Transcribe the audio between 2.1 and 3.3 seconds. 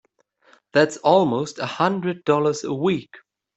dollars a week!